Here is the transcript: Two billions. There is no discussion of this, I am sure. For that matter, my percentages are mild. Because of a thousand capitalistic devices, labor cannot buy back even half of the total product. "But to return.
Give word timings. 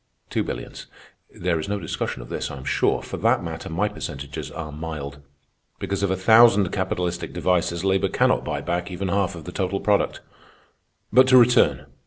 Two 0.31 0.43
billions. 0.43 0.87
There 1.29 1.59
is 1.59 1.69
no 1.69 1.77
discussion 1.79 2.23
of 2.23 2.29
this, 2.29 2.49
I 2.49 2.57
am 2.57 2.63
sure. 2.65 3.03
For 3.03 3.17
that 3.17 3.43
matter, 3.43 3.69
my 3.69 3.87
percentages 3.87 4.49
are 4.49 4.71
mild. 4.71 5.19
Because 5.77 6.01
of 6.01 6.09
a 6.09 6.15
thousand 6.15 6.71
capitalistic 6.71 7.33
devices, 7.33 7.83
labor 7.85 8.09
cannot 8.09 8.43
buy 8.43 8.61
back 8.61 8.89
even 8.89 9.09
half 9.09 9.35
of 9.35 9.43
the 9.43 9.51
total 9.51 9.79
product. 9.79 10.19
"But 11.13 11.27
to 11.27 11.37
return. 11.37 11.85